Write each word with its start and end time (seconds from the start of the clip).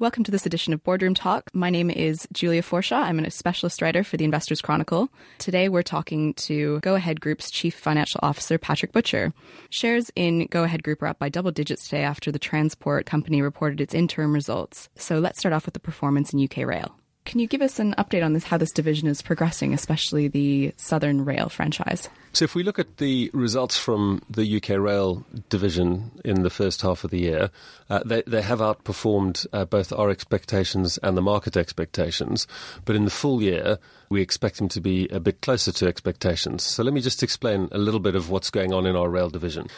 Welcome 0.00 0.22
to 0.22 0.30
this 0.30 0.46
edition 0.46 0.72
of 0.72 0.84
Boardroom 0.84 1.14
Talk. 1.14 1.50
My 1.52 1.70
name 1.70 1.90
is 1.90 2.28
Julia 2.32 2.62
Faurschou. 2.62 2.94
I'm 2.94 3.18
a 3.18 3.32
specialist 3.32 3.82
writer 3.82 4.04
for 4.04 4.16
the 4.16 4.24
Investors 4.24 4.62
Chronicle. 4.62 5.08
Today 5.38 5.68
we're 5.68 5.82
talking 5.82 6.34
to 6.34 6.78
Go 6.82 6.94
Ahead 6.94 7.20
Group's 7.20 7.50
Chief 7.50 7.74
Financial 7.74 8.20
Officer, 8.22 8.58
Patrick 8.58 8.92
Butcher. 8.92 9.32
Shares 9.70 10.12
in 10.14 10.46
Go 10.46 10.62
Ahead 10.62 10.84
Group 10.84 11.02
are 11.02 11.08
up 11.08 11.18
by 11.18 11.28
double 11.28 11.50
digits 11.50 11.88
today 11.88 12.04
after 12.04 12.30
the 12.30 12.38
transport 12.38 13.06
company 13.06 13.42
reported 13.42 13.80
its 13.80 13.92
interim 13.92 14.32
results. 14.32 14.88
So 14.94 15.18
let's 15.18 15.40
start 15.40 15.52
off 15.52 15.64
with 15.64 15.74
the 15.74 15.80
performance 15.80 16.32
in 16.32 16.44
UK 16.44 16.58
Rail. 16.58 16.94
Can 17.28 17.40
you 17.40 17.46
give 17.46 17.60
us 17.60 17.78
an 17.78 17.94
update 17.98 18.24
on 18.24 18.32
this, 18.32 18.44
how 18.44 18.56
this 18.56 18.72
division 18.72 19.06
is 19.06 19.20
progressing, 19.20 19.74
especially 19.74 20.28
the 20.28 20.72
Southern 20.78 21.26
Rail 21.26 21.50
franchise? 21.50 22.08
So, 22.32 22.46
if 22.46 22.54
we 22.54 22.62
look 22.62 22.78
at 22.78 22.96
the 22.96 23.30
results 23.34 23.76
from 23.76 24.22
the 24.30 24.56
UK 24.56 24.70
Rail 24.70 25.26
division 25.50 26.10
in 26.24 26.42
the 26.42 26.48
first 26.48 26.80
half 26.80 27.04
of 27.04 27.10
the 27.10 27.18
year, 27.18 27.50
uh, 27.90 28.00
they, 28.02 28.22
they 28.26 28.40
have 28.40 28.60
outperformed 28.60 29.46
uh, 29.52 29.66
both 29.66 29.92
our 29.92 30.08
expectations 30.08 30.98
and 31.02 31.18
the 31.18 31.22
market 31.22 31.54
expectations. 31.54 32.46
But 32.86 32.96
in 32.96 33.04
the 33.04 33.10
full 33.10 33.42
year, 33.42 33.78
we 34.08 34.22
expect 34.22 34.56
them 34.56 34.70
to 34.70 34.80
be 34.80 35.06
a 35.08 35.20
bit 35.20 35.42
closer 35.42 35.70
to 35.70 35.86
expectations. 35.86 36.62
So, 36.62 36.82
let 36.82 36.94
me 36.94 37.02
just 37.02 37.22
explain 37.22 37.68
a 37.72 37.78
little 37.78 38.00
bit 38.00 38.14
of 38.14 38.30
what's 38.30 38.48
going 38.48 38.72
on 38.72 38.86
in 38.86 38.96
our 38.96 39.10
rail 39.10 39.28
division. 39.28 39.68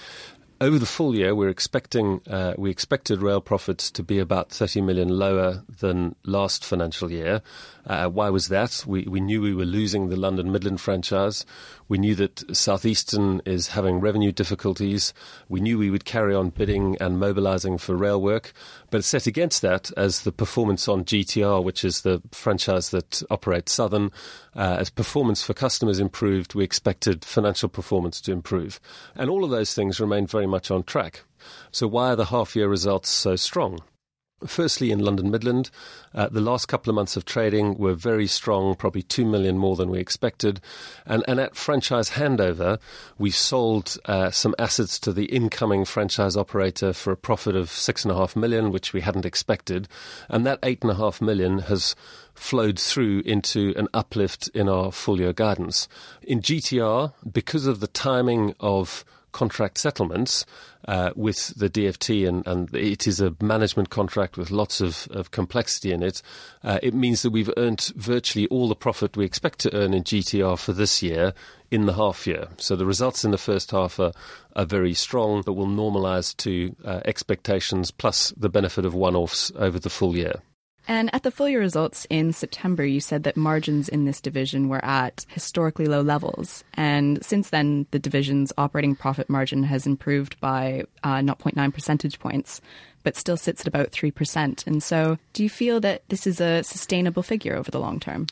Over 0.63 0.79
the 0.79 0.85
full 0.85 1.15
year, 1.15 1.35
we're 1.35 1.49
expecting 1.49 2.21
uh, 2.29 2.53
we 2.59 2.71
expected 2.71 3.23
rail 3.23 3.41
profits 3.41 3.91
to 3.93 4.03
be 4.03 4.19
about 4.19 4.51
30 4.51 4.83
million 4.83 5.09
lower 5.09 5.65
than 5.79 6.17
last 6.27 6.67
financial 6.67 7.11
year. 7.11 7.41
Uh, 7.87 8.09
why 8.09 8.29
was 8.29 8.49
that? 8.49 8.85
We 8.87 9.05
we 9.05 9.21
knew 9.21 9.41
we 9.41 9.55
were 9.55 9.65
losing 9.65 10.11
the 10.11 10.17
London 10.17 10.53
Midland 10.53 10.83
franchise. 10.83 11.47
We 11.89 11.97
knew 11.97 12.15
that 12.17 12.55
Southeastern 12.55 13.41
is 13.47 13.69
having 13.69 14.01
revenue 14.01 14.33
difficulties. 14.33 15.15
We 15.49 15.61
knew 15.61 15.79
we 15.79 15.91
would 15.91 16.05
carry 16.05 16.35
on 16.35 16.51
bidding 16.51 16.97
and 17.01 17.19
mobilising 17.19 17.79
for 17.79 17.97
rail 17.97 18.21
work. 18.21 18.53
But 18.91 19.03
set 19.03 19.27
against 19.27 19.63
that 19.63 19.91
as 19.97 20.23
the 20.23 20.31
performance 20.31 20.89
on 20.89 21.05
GTR, 21.05 21.65
which 21.65 21.85
is 21.85 22.03
the 22.03 22.21
franchise 22.33 22.91
that 22.91 23.23
operates 23.31 23.73
Southern, 23.73 24.13
uh, 24.55 24.77
as 24.79 24.91
performance 24.91 25.43
for 25.43 25.55
customers 25.55 26.01
improved, 26.01 26.55
we 26.55 26.65
expected 26.65 27.25
financial 27.25 27.69
performance 27.69 28.21
to 28.21 28.33
improve. 28.33 28.79
And 29.17 29.31
all 29.31 29.43
of 29.43 29.51
those 29.51 29.75
things 29.75 30.01
remain 30.01 30.27
very 30.27 30.47
much 30.51 30.71
on 30.71 30.83
track. 30.83 31.23
So 31.71 31.87
why 31.87 32.11
are 32.11 32.17
the 32.17 32.27
half 32.27 32.55
year 32.55 32.69
results 32.69 33.09
so 33.09 33.37
strong? 33.37 33.81
Firstly, 34.47 34.91
in 34.91 35.01
London 35.01 35.31
Midland, 35.31 35.71
uh, 36.15 36.31
the 36.31 36.41
last 36.41 36.67
couple 36.67 36.91
of 36.91 36.95
months 36.95 37.15
of 37.15 37.27
trading 37.27 37.77
were 37.77 37.93
very 37.93 38.27
strong, 38.27 38.75
probably 38.75 39.03
2 39.03 39.27
million 39.27 39.59
more 39.59 39.77
than 39.77 39.91
we 39.91 39.99
expected. 39.99 40.63
And, 41.05 41.23
and 41.29 41.39
at 41.39 41.57
franchise 41.57 42.11
handover, 42.11 42.79
we 43.19 43.31
sold 43.31 43.99
uh, 44.07 44.31
some 44.31 44.55
assets 44.59 44.99
to 45.01 45.13
the 45.13 45.27
incoming 45.27 45.85
franchise 45.85 46.39
operator 46.39 46.95
for 46.95 47.13
a 47.13 47.19
profit 47.19 47.55
of 47.55 47.69
6.5 47.69 48.35
million, 48.35 48.71
which 48.71 48.95
we 48.95 49.03
hadn't 49.03 49.27
expected. 49.27 49.89
And 50.31 50.47
that 50.47 50.63
8.5 50.63 51.21
million 51.21 51.59
has 51.61 51.95
flowed 52.33 52.79
through 52.79 53.21
into 53.27 53.75
an 53.77 53.89
uplift 53.93 54.49
in 54.55 54.71
our 54.71 54.91
full 54.91 55.21
year 55.21 55.35
guidance. 55.35 55.87
In 56.23 56.41
GTR, 56.41 57.13
because 57.31 57.67
of 57.67 57.81
the 57.81 57.87
timing 57.87 58.55
of 58.59 59.05
contract 59.33 59.79
settlements 59.79 60.45
uh, 60.89 61.11
with 61.15 61.55
the 61.59 61.69
DFT, 61.69 62.27
and, 62.27 62.47
and, 62.47 62.75
it 62.75 63.07
is 63.07 63.21
a 63.21 63.35
management 63.41 63.91
contract 63.91 64.37
with 64.37 64.51
lots 64.51 64.81
of, 64.81 65.07
of 65.11 65.31
complexity 65.31 65.93
in 65.93 66.03
it. 66.03 66.23
Uh, 66.65 66.79
it 66.83 66.95
means 66.95 67.23
that 67.23 67.31
we've 67.31 67.53
earned 67.57 67.93
virtually 67.97 68.47
all 68.49 68.69
the 68.69 68.75
profit 68.75 69.17
we 69.17 69.25
expect 69.25 69.59
to 69.61 69.75
earn 69.75 69.93
in 69.93 70.03
GTR 70.03 70.59
for 70.59 70.73
this 70.73 71.03
year 71.03 71.35
in 71.71 71.87
the 71.87 71.95
half 71.95 72.27
year. 72.27 72.49
So 72.57 72.77
the 72.77 72.87
results 72.87 73.25
in 73.25 73.31
the 73.31 73.39
first 73.39 73.71
half 73.71 74.01
are, 74.01 74.13
are 74.57 74.65
very 74.65 74.95
strong, 74.95 75.43
but 75.43 75.53
will 75.53 75.67
normalise 75.67 76.37
to 76.39 76.75
uh, 76.85 77.01
expectations 77.05 77.91
plus 77.91 78.33
the 78.37 78.49
benefit 78.49 78.85
of 78.85 78.95
one 78.95 79.15
offs 79.15 79.53
over 79.57 79.79
the 79.79 79.91
full 79.91 80.17
year. 80.17 80.43
And 80.91 81.09
at 81.15 81.23
the 81.23 81.31
full 81.31 81.49
year 81.49 81.61
results 81.61 82.05
in 82.11 82.33
September, 82.33 82.85
you 82.85 82.99
said 82.99 83.23
that 83.23 83.37
margins 83.37 83.89
in 83.89 84.07
this 84.07 84.21
division 84.21 84.69
were 84.69 84.85
at 84.85 85.25
historically 85.29 85.87
low 85.87 86.01
levels. 86.01 86.65
And 86.75 87.25
since 87.25 87.51
then, 87.51 87.87
the 87.93 88.01
division's 88.01 88.53
operating 88.59 88.97
profit 88.97 89.31
margin 89.31 89.63
has 89.63 89.87
improved 89.87 90.41
by 90.41 90.83
uh, 91.05 91.19
0.9 91.19 91.73
percentage 91.73 92.19
points, 92.19 92.61
but 93.03 93.17
still 93.17 93.37
sits 93.37 93.63
at 93.63 93.67
about 93.67 93.91
3%. 93.91 94.67
And 94.67 94.83
so, 94.83 95.19
do 95.33 95.43
you 95.43 95.51
feel 95.51 95.81
that 95.81 96.03
this 96.09 96.27
is 96.27 96.41
a 96.41 96.63
sustainable 96.63 97.23
figure 97.23 97.57
over 97.57 97.71
the 97.71 97.79
long 97.79 98.01
term? 98.01 98.27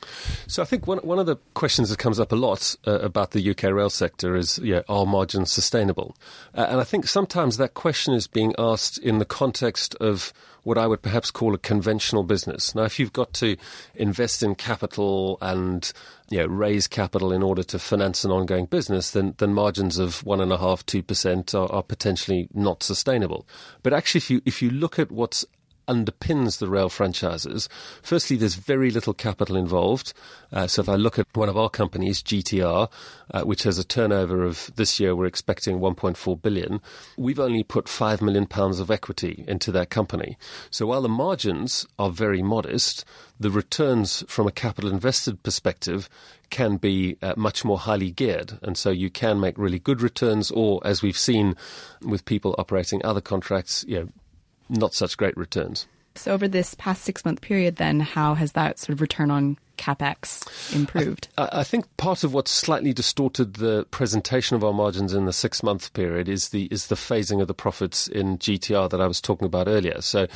So, 0.46 0.62
I 0.62 0.64
think 0.64 0.86
one, 0.86 0.98
one 0.98 1.18
of 1.18 1.26
the 1.26 1.36
questions 1.54 1.90
that 1.90 1.98
comes 1.98 2.20
up 2.20 2.32
a 2.32 2.36
lot 2.36 2.76
uh, 2.86 2.98
about 3.00 3.32
the 3.32 3.50
UK 3.50 3.64
rail 3.64 3.90
sector 3.90 4.36
is 4.36 4.58
yeah, 4.58 4.82
are 4.88 5.06
margins 5.06 5.52
sustainable? 5.52 6.16
Uh, 6.54 6.66
and 6.70 6.80
I 6.80 6.84
think 6.84 7.06
sometimes 7.06 7.56
that 7.56 7.74
question 7.74 8.14
is 8.14 8.26
being 8.26 8.54
asked 8.58 8.98
in 8.98 9.18
the 9.18 9.24
context 9.24 9.94
of 9.96 10.32
what 10.62 10.76
I 10.76 10.86
would 10.86 11.00
perhaps 11.00 11.30
call 11.30 11.54
a 11.54 11.58
conventional 11.58 12.24
business. 12.24 12.74
Now, 12.74 12.82
if 12.82 12.98
you've 12.98 13.12
got 13.12 13.32
to 13.34 13.56
invest 13.94 14.42
in 14.42 14.54
capital 14.54 15.38
and 15.40 15.90
you 16.30 16.38
know, 16.38 16.46
raise 16.46 16.86
capital 16.86 17.32
in 17.32 17.42
order 17.42 17.62
to 17.62 17.78
finance 17.78 18.24
an 18.24 18.30
ongoing 18.30 18.66
business, 18.66 19.10
then, 19.10 19.34
then 19.38 19.54
margins 19.54 19.98
of 19.98 20.24
one 20.24 20.40
and 20.40 20.52
a 20.52 20.58
half, 20.58 20.84
two 20.84 21.02
percent 21.02 21.54
are, 21.54 21.70
are 21.72 21.82
potentially 21.82 22.48
not 22.52 22.82
sustainable. 22.82 23.46
But 23.82 23.94
actually, 23.94 24.18
if 24.18 24.30
you 24.30 24.42
if 24.44 24.62
you 24.62 24.70
look 24.70 24.98
at 24.98 25.10
what's 25.10 25.44
underpins 25.88 26.58
the 26.58 26.68
rail 26.68 26.88
franchises. 26.88 27.68
Firstly, 28.02 28.36
there's 28.36 28.54
very 28.54 28.90
little 28.90 29.14
capital 29.14 29.56
involved. 29.56 30.12
Uh, 30.52 30.66
so 30.66 30.82
if 30.82 30.88
I 30.88 30.94
look 30.94 31.18
at 31.18 31.26
one 31.34 31.48
of 31.48 31.56
our 31.56 31.70
companies, 31.70 32.22
GTR, 32.22 32.90
uh, 33.32 33.42
which 33.42 33.64
has 33.64 33.78
a 33.78 33.84
turnover 33.84 34.44
of 34.44 34.70
this 34.76 35.00
year, 35.00 35.16
we're 35.16 35.26
expecting 35.26 35.80
1.4 35.80 36.40
billion. 36.40 36.80
We've 37.16 37.40
only 37.40 37.62
put 37.62 37.88
5 37.88 38.22
million 38.22 38.46
pounds 38.46 38.80
of 38.80 38.90
equity 38.90 39.44
into 39.48 39.72
that 39.72 39.90
company. 39.90 40.36
So 40.70 40.86
while 40.86 41.02
the 41.02 41.08
margins 41.08 41.86
are 41.98 42.10
very 42.10 42.42
modest, 42.42 43.04
the 43.40 43.50
returns 43.50 44.24
from 44.28 44.46
a 44.46 44.52
capital 44.52 44.90
invested 44.90 45.42
perspective 45.42 46.08
can 46.50 46.76
be 46.76 47.16
uh, 47.22 47.34
much 47.36 47.64
more 47.64 47.78
highly 47.78 48.10
geared. 48.10 48.58
And 48.62 48.76
so 48.76 48.90
you 48.90 49.10
can 49.10 49.40
make 49.40 49.58
really 49.58 49.78
good 49.78 50.00
returns, 50.00 50.50
or 50.50 50.80
as 50.84 51.02
we've 51.02 51.18
seen 51.18 51.54
with 52.02 52.24
people 52.24 52.54
operating 52.58 53.04
other 53.04 53.20
contracts, 53.20 53.84
you 53.86 53.98
know, 53.98 54.08
not 54.68 54.94
such 54.94 55.16
great 55.16 55.36
returns. 55.36 55.86
So, 56.18 56.32
over 56.32 56.48
this 56.48 56.74
past 56.74 57.02
six 57.04 57.24
month 57.24 57.40
period, 57.40 57.76
then, 57.76 58.00
how 58.00 58.34
has 58.34 58.52
that 58.52 58.78
sort 58.78 58.90
of 58.90 59.00
return 59.00 59.30
on 59.30 59.56
capex 59.76 60.74
improved? 60.74 61.28
I, 61.38 61.48
I, 61.52 61.64
think 61.64 61.84
part 61.96 62.24
of 62.24 62.34
what 62.34 62.48
slightly 62.48 62.92
distorted 62.92 63.54
the 63.54 63.86
presentation 63.92 64.56
of 64.56 64.64
our 64.64 64.72
margins 64.72 65.14
in 65.14 65.26
the 65.26 65.32
six 65.32 65.62
month 65.62 65.92
period 65.92 66.28
is 66.28 66.48
the 66.48 66.64
is 66.72 66.88
the 66.88 66.96
phasing 66.96 67.40
of 67.40 67.46
the 67.46 67.54
profits 67.54 68.08
in 68.08 68.36
GTR 68.38 68.90
that 68.90 69.00
I 69.00 69.06
was 69.06 69.20
talking 69.20 69.46
about 69.46 69.68
earlier. 69.68 70.00
So, 70.00 70.26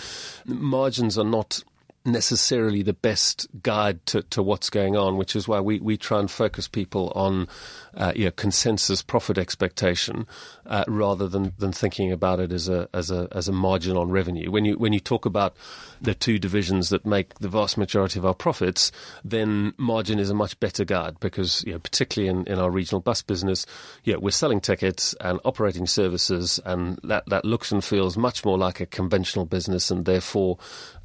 margins 0.47 1.19
are 1.19 1.25
not 1.25 1.65
necessarily 2.05 2.83
the 2.83 2.93
best 2.93 3.47
guide 3.63 4.05
to, 4.07 4.23
to 4.23 4.43
what's 4.43 4.71
going 4.71 4.97
on, 4.97 5.17
which 5.17 5.37
is 5.37 5.47
why 5.47 5.61
we, 5.61 5.81
we 5.81 5.97
try 5.97 6.19
and 6.19 6.31
focus 6.31 6.69
people 6.69 7.13
on 7.15 7.49
uh, 7.95 8.13
you 8.17 8.25
know, 8.25 8.31
consensus 8.31 9.03
profit 9.03 9.39
expectation 9.39 10.27
uh, 10.67 10.85
rather 10.89 11.29
than, 11.29 11.53
than 11.59 11.73
thinking 11.73 12.11
about 12.11 12.41
it 12.41 12.53
as 12.53 12.69
a 12.69 12.89
as 12.93 13.11
a 13.11 13.29
as 13.33 13.49
a 13.49 13.53
margin 13.53 13.97
on 13.97 14.11
revenue. 14.11 14.51
When 14.51 14.65
you 14.65 14.79
when 14.79 14.93
you 14.93 15.01
talk 15.01 15.27
about 15.27 15.55
the 16.01 16.15
two 16.15 16.39
divisions 16.39 16.89
that 16.89 17.07
make 17.07 17.39
the 17.39 17.49
vast 17.49 17.77
majority 17.77 18.19
of 18.19 18.27
our 18.27 18.35
profits, 18.35 18.91
then 19.25 19.75
margin 19.77 20.19
is 20.19 20.31
a 20.31 20.35
much 20.35 20.59
better 20.59 20.85
guide 20.85 21.21
because 21.21 21.63
you 21.67 21.73
know, 21.73 21.79
particularly 21.79 22.29
in, 22.29 22.47
in 22.47 22.59
our 22.59 22.71
regional 22.71 23.01
bus 23.01 23.23
business, 23.23 23.67
yeah, 24.05 24.17
we're 24.17 24.31
selling 24.31 24.61
tickets 24.61 25.15
and 25.21 25.39
operating 25.45 25.87
services, 25.87 26.61
and 26.65 26.99
that, 27.05 27.25
that 27.27 27.45
looks 27.45 27.71
and 27.71 27.85
feels 27.85 28.17
much 28.17 28.45
more 28.45 28.59
like 28.59 28.81
a 28.81 28.87
conventional 28.87 29.45
business, 29.45 29.91
and 29.91 30.05
therefore, 30.05 30.59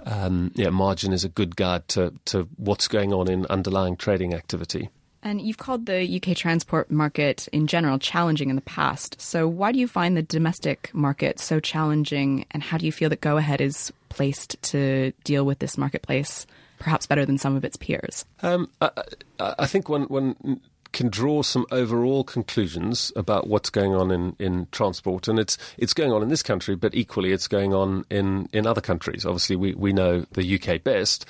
um, 0.07 0.51
yeah, 0.55 0.69
margin 0.69 1.11
is 1.11 1.23
a 1.23 1.29
good 1.29 1.55
guide 1.55 1.87
to, 1.89 2.13
to 2.25 2.47
what's 2.57 2.87
going 2.87 3.13
on 3.13 3.29
in 3.29 3.45
underlying 3.47 3.97
trading 3.97 4.33
activity. 4.33 4.89
And 5.21 5.41
you've 5.41 5.57
called 5.57 5.85
the 5.85 6.21
UK 6.21 6.37
transport 6.37 6.89
market 6.89 7.49
in 7.51 7.67
general 7.67 7.99
challenging 7.99 8.49
in 8.49 8.55
the 8.55 8.61
past. 8.61 9.19
So, 9.19 9.47
why 9.47 9.73
do 9.73 9.79
you 9.79 9.87
find 9.87 10.15
the 10.15 10.21
domestic 10.21 10.89
market 10.93 11.39
so 11.39 11.59
challenging, 11.59 12.45
and 12.51 12.63
how 12.63 12.77
do 12.77 12.85
you 12.85 12.91
feel 12.91 13.09
that 13.09 13.19
Go 13.19 13.35
Ahead 13.35 13.59
is 13.59 13.91
placed 14.09 14.61
to 14.61 15.11
deal 15.25 15.45
with 15.45 15.59
this 15.59 15.77
marketplace 15.77 16.47
perhaps 16.79 17.07
better 17.07 17.25
than 17.25 17.37
some 17.37 17.57
of 17.57 17.65
its 17.65 17.75
peers? 17.75 18.23
Um, 18.41 18.69
I, 18.79 18.91
I, 19.39 19.65
think 19.65 19.89
when, 19.89 20.03
when 20.03 20.61
can 20.97 21.09
draw 21.09 21.43
some 21.43 21.63
overall 21.69 22.23
conclusions 22.23 23.11
about 23.15 23.45
what's 23.45 23.69
going 23.69 23.93
on 23.93 24.09
in, 24.09 24.35
in 24.39 24.67
transport. 24.71 25.27
And 25.27 25.37
it's 25.37 25.55
it's 25.77 25.93
going 25.93 26.11
on 26.11 26.23
in 26.23 26.29
this 26.29 26.41
country, 26.41 26.75
but 26.75 26.95
equally 26.95 27.31
it's 27.31 27.47
going 27.47 27.71
on 27.71 28.03
in, 28.09 28.49
in 28.51 28.65
other 28.65 28.81
countries. 28.81 29.23
Obviously, 29.23 29.55
we, 29.55 29.75
we 29.75 29.93
know 29.93 30.25
the 30.31 30.59
UK 30.59 30.83
best, 30.83 31.27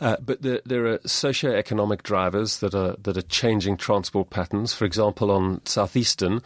uh, 0.00 0.16
but 0.24 0.40
the, 0.40 0.62
there 0.64 0.86
are 0.86 1.00
socio-economic 1.04 2.02
drivers 2.02 2.60
that 2.60 2.74
are 2.74 2.96
that 3.02 3.18
are 3.18 3.22
changing 3.22 3.76
transport 3.76 4.30
patterns. 4.30 4.72
For 4.72 4.86
example, 4.86 5.30
on 5.30 5.60
southeastern. 5.66 6.40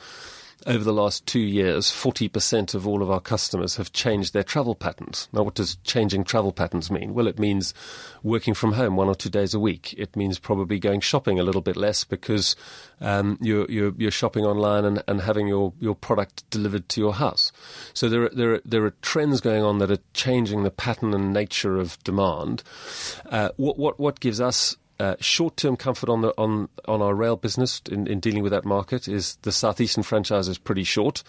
Over 0.66 0.84
the 0.84 0.92
last 0.92 1.26
two 1.26 1.40
years, 1.40 1.90
40% 1.90 2.74
of 2.74 2.86
all 2.86 3.02
of 3.02 3.10
our 3.10 3.20
customers 3.20 3.76
have 3.76 3.92
changed 3.92 4.32
their 4.32 4.42
travel 4.42 4.74
patterns. 4.74 5.28
Now, 5.32 5.42
what 5.42 5.54
does 5.54 5.76
changing 5.84 6.24
travel 6.24 6.52
patterns 6.52 6.90
mean? 6.90 7.14
Well, 7.14 7.26
it 7.26 7.38
means 7.38 7.74
working 8.22 8.54
from 8.54 8.72
home 8.72 8.96
one 8.96 9.08
or 9.08 9.14
two 9.14 9.28
days 9.28 9.54
a 9.54 9.60
week. 9.60 9.94
It 9.98 10.16
means 10.16 10.38
probably 10.38 10.78
going 10.78 11.00
shopping 11.00 11.38
a 11.38 11.42
little 11.42 11.60
bit 11.60 11.76
less 11.76 12.04
because 12.04 12.56
um, 13.00 13.38
you're, 13.40 13.70
you're, 13.70 13.92
you're, 13.98 14.10
shopping 14.10 14.44
online 14.44 14.84
and, 14.84 15.02
and 15.08 15.20
having 15.20 15.48
your, 15.48 15.72
your 15.80 15.94
product 15.94 16.48
delivered 16.50 16.88
to 16.90 17.00
your 17.00 17.14
house. 17.14 17.52
So 17.92 18.08
there 18.08 18.24
are, 18.24 18.30
there, 18.30 18.54
are, 18.54 18.60
there 18.64 18.84
are 18.84 18.94
trends 19.02 19.40
going 19.40 19.62
on 19.62 19.78
that 19.78 19.90
are 19.90 19.98
changing 20.14 20.62
the 20.62 20.70
pattern 20.70 21.12
and 21.12 21.32
nature 21.32 21.76
of 21.78 22.02
demand. 22.04 22.62
Uh, 23.28 23.50
what, 23.56 23.78
what, 23.78 23.98
what 23.98 24.20
gives 24.20 24.40
us 24.40 24.76
uh, 25.00 25.16
short-term 25.20 25.76
comfort 25.76 26.08
on 26.08 26.20
the 26.20 26.32
on 26.38 26.68
on 26.86 27.02
our 27.02 27.14
rail 27.14 27.36
business 27.36 27.82
in, 27.90 28.06
in 28.06 28.20
dealing 28.20 28.42
with 28.42 28.52
that 28.52 28.64
market 28.64 29.08
is 29.08 29.36
the 29.42 29.52
southeastern 29.52 30.02
franchise 30.02 30.48
is 30.48 30.58
pretty 30.58 30.84
short, 30.84 31.22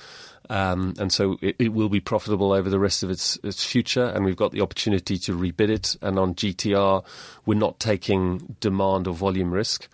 um, 0.50 0.94
and 1.00 1.12
so 1.12 1.38
it, 1.42 1.56
it, 1.58 1.74
will 1.74 1.90
be 1.90 2.00
profitable 2.00 2.52
over 2.52 2.70
the 2.70 2.80
rest 2.80 3.04
of 3.04 3.10
its 3.10 3.38
its 3.44 3.64
future. 3.64 4.06
And 4.06 4.26
we've 4.26 4.36
got 4.36 4.52
the 4.52 4.62
opportunity 4.62 5.18
to 5.20 5.36
rebid 5.36 5.70
it. 5.70 5.96
And 6.02 6.20
on 6.20 6.36
GTR, 6.36 7.04
we're 7.46 7.56
not 7.56 7.80
taking 7.80 8.56
demand 8.60 9.08
or 9.08 9.14
volume 9.14 9.52
risk. 9.52 9.88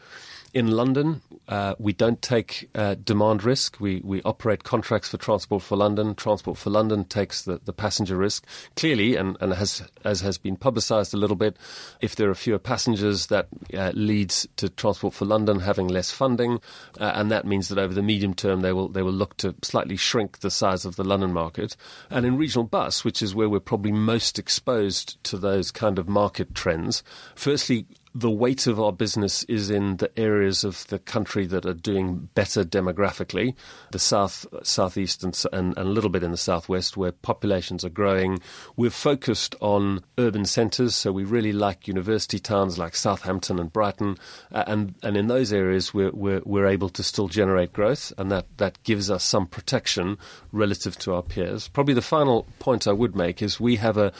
In 0.53 0.71
London, 0.71 1.21
uh, 1.47 1.75
we 1.79 1.93
don't 1.93 2.21
take 2.21 2.69
uh, 2.75 2.95
demand 2.95 3.45
risk. 3.45 3.79
We, 3.79 4.01
we 4.03 4.21
operate 4.23 4.65
contracts 4.65 5.07
for 5.07 5.15
Transport 5.15 5.63
for 5.63 5.77
London. 5.77 6.13
Transport 6.13 6.57
for 6.57 6.69
London 6.69 7.05
takes 7.05 7.43
the, 7.43 7.61
the 7.63 7.71
passenger 7.71 8.17
risk. 8.17 8.45
Clearly, 8.75 9.15
and, 9.15 9.37
and 9.39 9.53
has, 9.53 9.81
as 10.03 10.19
has 10.21 10.37
been 10.37 10.57
publicised 10.57 11.13
a 11.13 11.17
little 11.17 11.37
bit, 11.37 11.55
if 12.01 12.17
there 12.17 12.29
are 12.29 12.35
fewer 12.35 12.59
passengers, 12.59 13.27
that 13.27 13.47
uh, 13.73 13.91
leads 13.93 14.45
to 14.57 14.67
Transport 14.67 15.13
for 15.13 15.23
London 15.23 15.61
having 15.61 15.87
less 15.87 16.11
funding, 16.11 16.59
uh, 16.99 17.13
and 17.15 17.31
that 17.31 17.45
means 17.45 17.69
that 17.69 17.77
over 17.77 17.93
the 17.93 18.01
medium 18.01 18.33
term 18.33 18.59
they 18.59 18.73
will 18.73 18.89
they 18.89 19.03
will 19.03 19.11
look 19.13 19.37
to 19.37 19.55
slightly 19.61 19.95
shrink 19.95 20.39
the 20.39 20.51
size 20.51 20.83
of 20.83 20.97
the 20.97 21.03
London 21.05 21.31
market. 21.31 21.77
And 22.09 22.25
in 22.25 22.35
regional 22.35 22.65
bus, 22.65 23.05
which 23.05 23.21
is 23.21 23.33
where 23.33 23.47
we're 23.49 23.61
probably 23.61 23.93
most 23.93 24.37
exposed 24.37 25.23
to 25.25 25.37
those 25.37 25.71
kind 25.71 25.97
of 25.97 26.09
market 26.09 26.53
trends, 26.53 27.03
firstly, 27.35 27.85
the 28.13 28.29
weight 28.29 28.67
of 28.67 28.79
our 28.79 28.91
business 28.91 29.43
is 29.45 29.69
in 29.69 29.97
the 29.97 30.11
areas 30.19 30.63
of 30.63 30.85
the 30.87 30.99
country 30.99 31.45
that 31.45 31.65
are 31.65 31.73
doing 31.73 32.29
better 32.33 32.63
demographically, 32.63 33.55
the 33.91 33.99
south, 33.99 34.45
southeast, 34.63 35.23
and, 35.23 35.41
and, 35.53 35.77
and, 35.77 35.87
a 35.87 35.91
little 35.91 36.09
bit 36.09 36.23
in 36.23 36.31
the 36.31 36.37
southwest, 36.37 36.97
where 36.97 37.11
populations 37.11 37.85
are 37.85 37.89
growing. 37.89 38.39
We're 38.75 38.89
focused 38.89 39.55
on 39.61 40.03
urban 40.17 40.45
centres, 40.45 40.95
so 40.95 41.11
we 41.11 41.23
really 41.23 41.53
like 41.53 41.87
university 41.87 42.39
towns 42.39 42.77
like 42.77 42.95
Southampton 42.95 43.59
and 43.59 43.71
Brighton, 43.71 44.17
and 44.51 44.95
and 45.01 45.15
in 45.15 45.27
those 45.27 45.53
areas 45.53 45.93
we're, 45.93 46.11
we're 46.11 46.41
we're 46.45 46.67
able 46.67 46.89
to 46.89 47.03
still 47.03 47.29
generate 47.29 47.71
growth, 47.71 48.11
and 48.17 48.31
that 48.31 48.45
that 48.57 48.81
gives 48.83 49.09
us 49.09 49.23
some 49.23 49.47
protection 49.47 50.17
relative 50.51 50.97
to 50.99 51.13
our 51.13 51.23
peers. 51.23 51.69
Probably 51.69 51.93
the 51.93 52.01
final 52.01 52.45
point 52.59 52.87
I 52.87 52.93
would 52.93 53.15
make 53.15 53.41
is 53.41 53.59
we 53.59 53.77
have 53.77 53.97
a 53.97 54.11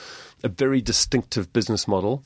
a 0.42 0.48
very 0.48 0.80
distinctive 0.80 1.52
business 1.52 1.86
model 1.86 2.24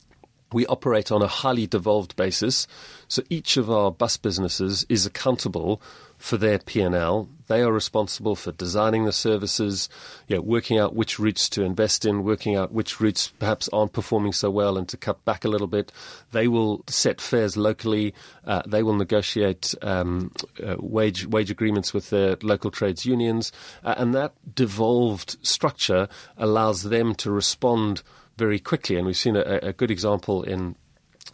we 0.51 0.65
operate 0.67 1.11
on 1.11 1.21
a 1.21 1.27
highly 1.27 1.67
devolved 1.67 2.15
basis. 2.15 2.67
So 3.07 3.23
each 3.29 3.57
of 3.57 3.69
our 3.69 3.91
bus 3.91 4.17
businesses 4.17 4.85
is 4.89 5.05
accountable 5.05 5.81
for 6.17 6.37
their 6.37 6.57
P&L. 6.57 7.29
They 7.47 7.61
are 7.61 7.71
responsible 7.71 8.35
for 8.35 8.51
designing 8.51 9.05
the 9.05 9.11
services, 9.11 9.87
you 10.27 10.35
know, 10.35 10.41
working 10.41 10.77
out 10.77 10.95
which 10.95 11.19
routes 11.19 11.47
to 11.49 11.63
invest 11.63 12.05
in, 12.05 12.23
working 12.23 12.55
out 12.55 12.71
which 12.71 12.99
routes 12.99 13.29
perhaps 13.39 13.69
aren't 13.69 13.93
performing 13.93 14.33
so 14.33 14.49
well 14.49 14.77
and 14.77 14.89
to 14.89 14.97
cut 14.97 15.23
back 15.25 15.45
a 15.45 15.47
little 15.47 15.67
bit. 15.67 15.91
They 16.31 16.47
will 16.47 16.83
set 16.87 17.21
fares 17.21 17.55
locally. 17.55 18.13
Uh, 18.45 18.63
they 18.65 18.83
will 18.83 18.95
negotiate 18.95 19.75
um, 19.81 20.31
uh, 20.65 20.75
wage 20.79 21.27
wage 21.27 21.51
agreements 21.51 21.93
with 21.93 22.09
their 22.09 22.37
local 22.41 22.71
trades 22.71 23.05
unions, 23.05 23.51
uh, 23.83 23.95
and 23.97 24.13
that 24.15 24.33
devolved 24.55 25.37
structure 25.45 26.09
allows 26.35 26.83
them 26.83 27.15
to 27.15 27.31
respond 27.31 28.01
very 28.37 28.59
quickly. 28.59 28.95
And 28.95 29.05
we've 29.05 29.17
seen 29.17 29.35
a, 29.35 29.59
a 29.61 29.73
good 29.73 29.91
example 29.91 30.43
in 30.43 30.75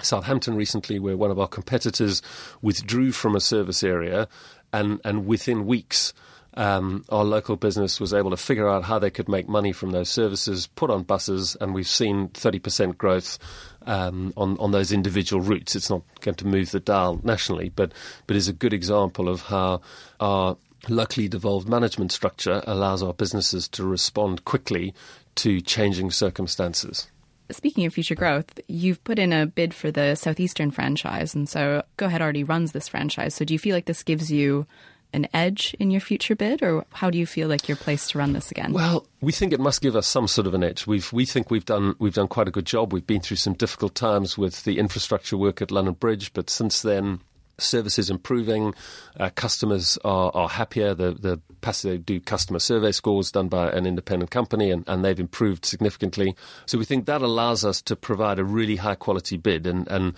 Southampton 0.01 0.55
recently, 0.55 0.99
where 0.99 1.17
one 1.17 1.31
of 1.31 1.39
our 1.39 1.47
competitors 1.47 2.21
withdrew 2.61 3.11
from 3.11 3.35
a 3.35 3.39
service 3.39 3.83
area, 3.83 4.27
and, 4.71 4.99
and 5.05 5.27
within 5.27 5.65
weeks, 5.67 6.13
um, 6.55 7.03
our 7.09 7.23
local 7.23 7.55
business 7.55 7.99
was 7.99 8.13
able 8.13 8.29
to 8.29 8.37
figure 8.37 8.69
out 8.69 8.83
how 8.83 8.99
they 8.99 9.09
could 9.09 9.27
make 9.27 9.47
money 9.47 9.71
from 9.71 9.91
those 9.91 10.09
services, 10.09 10.67
put 10.67 10.89
on 10.89 11.03
buses, 11.03 11.57
and 11.59 11.73
we've 11.73 11.87
seen 11.87 12.29
30% 12.29 12.97
growth 12.97 13.39
um, 13.85 14.33
on, 14.37 14.57
on 14.59 14.71
those 14.71 14.91
individual 14.91 15.41
routes. 15.41 15.75
It's 15.75 15.89
not 15.89 16.03
going 16.21 16.35
to 16.35 16.47
move 16.47 16.71
the 16.71 16.79
dial 16.79 17.19
nationally, 17.23 17.69
but, 17.69 17.91
but 18.27 18.35
is 18.35 18.47
a 18.47 18.53
good 18.53 18.73
example 18.73 19.29
of 19.29 19.43
how 19.43 19.81
our 20.19 20.57
locally 20.89 21.27
devolved 21.27 21.67
management 21.67 22.11
structure 22.11 22.61
allows 22.67 23.01
our 23.01 23.13
businesses 23.13 23.67
to 23.69 23.85
respond 23.85 24.43
quickly 24.43 24.93
to 25.35 25.61
changing 25.61 26.11
circumstances. 26.11 27.07
Speaking 27.51 27.85
of 27.85 27.93
future 27.93 28.15
growth, 28.15 28.59
you've 28.67 29.03
put 29.03 29.19
in 29.19 29.33
a 29.33 29.45
bid 29.45 29.73
for 29.73 29.91
the 29.91 30.15
Southeastern 30.15 30.71
franchise, 30.71 31.35
and 31.35 31.47
so 31.47 31.83
Go 31.97 32.05
Ahead 32.05 32.21
already 32.21 32.43
runs 32.43 32.71
this 32.71 32.87
franchise. 32.87 33.35
So 33.35 33.45
do 33.45 33.53
you 33.53 33.59
feel 33.59 33.75
like 33.75 33.85
this 33.85 34.03
gives 34.03 34.31
you 34.31 34.65
an 35.13 35.27
edge 35.33 35.75
in 35.77 35.91
your 35.91 36.01
future 36.01 36.35
bid, 36.35 36.63
or 36.63 36.85
how 36.91 37.09
do 37.09 37.17
you 37.17 37.25
feel 37.25 37.47
like 37.47 37.67
you're 37.67 37.77
placed 37.77 38.11
to 38.11 38.17
run 38.17 38.33
this 38.33 38.49
again? 38.49 38.73
Well, 38.73 39.05
we 39.21 39.31
think 39.31 39.53
it 39.53 39.59
must 39.59 39.81
give 39.81 39.95
us 39.95 40.07
some 40.07 40.27
sort 40.27 40.47
of 40.47 40.53
an 40.53 40.63
edge. 40.63 40.87
We've, 40.87 41.11
we 41.13 41.25
think 41.25 41.51
we've 41.51 41.65
done 41.65 41.95
we've 41.99 42.15
done 42.15 42.27
quite 42.27 42.47
a 42.47 42.51
good 42.51 42.65
job. 42.65 42.91
We've 42.91 43.05
been 43.05 43.21
through 43.21 43.37
some 43.37 43.53
difficult 43.53 43.93
times 43.93 44.37
with 44.37 44.63
the 44.63 44.79
infrastructure 44.79 45.37
work 45.37 45.61
at 45.61 45.69
London 45.69 45.93
Bridge, 45.93 46.33
but 46.33 46.49
since 46.49 46.81
then 46.81 47.19
services 47.63 48.09
improving, 48.09 48.73
uh, 49.19 49.29
customers 49.35 49.97
are, 50.03 50.31
are 50.33 50.49
happier. 50.49 50.93
The 50.93 51.11
the 51.11 51.41
they 51.81 51.97
do 51.97 52.19
customer 52.19 52.59
survey 52.59 52.91
scores 52.91 53.31
done 53.31 53.47
by 53.47 53.69
an 53.69 53.85
independent 53.85 54.31
company, 54.31 54.69
and, 54.69 54.83
and 54.87 55.03
they've 55.03 55.19
improved 55.19 55.65
significantly. 55.65 56.35
So 56.65 56.77
we 56.77 56.85
think 56.85 57.05
that 57.05 57.21
allows 57.21 57.63
us 57.63 57.81
to 57.83 57.95
provide 57.95 58.37
a 58.37 58.43
really 58.43 58.75
high 58.75 58.95
quality 58.95 59.37
bid, 59.37 59.65
and 59.65 59.87
and 59.87 60.13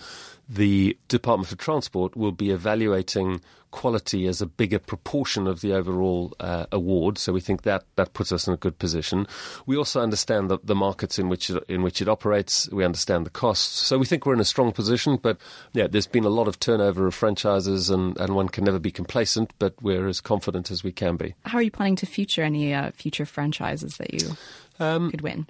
the 0.48 0.96
Department 1.08 1.48
for 1.48 1.56
Transport 1.56 2.16
will 2.16 2.32
be 2.32 2.50
evaluating 2.50 3.40
quality 3.72 4.26
as 4.26 4.40
a 4.40 4.46
bigger 4.46 4.78
proportion 4.78 5.46
of 5.46 5.60
the 5.60 5.72
overall 5.72 6.32
uh, 6.40 6.64
award. 6.72 7.18
So 7.18 7.32
we 7.32 7.40
think 7.40 7.62
that 7.62 7.84
that 7.96 8.14
puts 8.14 8.32
us 8.32 8.46
in 8.46 8.54
a 8.54 8.56
good 8.56 8.78
position. 8.78 9.26
We 9.66 9.76
also 9.76 10.00
understand 10.00 10.48
the, 10.48 10.58
the 10.64 10.74
markets 10.74 11.18
in 11.18 11.28
which 11.28 11.50
it, 11.50 11.62
in 11.68 11.82
which 11.82 12.00
it 12.00 12.08
operates. 12.08 12.70
We 12.70 12.84
understand 12.84 13.26
the 13.26 13.30
costs. 13.30 13.80
So 13.86 13.98
we 13.98 14.06
think 14.06 14.24
we're 14.24 14.34
in 14.34 14.40
a 14.40 14.46
strong 14.46 14.72
position. 14.72 15.16
But 15.16 15.38
yeah, 15.74 15.88
there's 15.88 16.06
been 16.06 16.24
a 16.24 16.30
lot 16.30 16.48
of 16.48 16.58
turnover 16.58 17.06
of 17.06 17.14
franchises, 17.14 17.90
and, 17.90 18.16
and 18.18 18.34
one 18.34 18.48
can 18.48 18.64
never 18.64 18.78
be 18.78 18.90
complacent. 18.90 19.52
But 19.58 19.74
we're 19.82 20.08
as 20.08 20.20
confident 20.20 20.70
as 20.70 20.82
we 20.82 20.92
can 20.92 21.16
be. 21.16 21.34
How 21.44 21.58
are 21.58 21.62
you 21.62 21.70
planning 21.70 21.96
to 21.96 22.06
future 22.06 22.42
any 22.42 22.72
uh, 22.72 22.92
future 22.92 23.26
franchises 23.26 23.98
that 23.98 24.14
you 24.14 24.36
um, 24.80 25.10
could 25.10 25.20
win? 25.20 25.48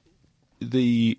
The 0.60 1.18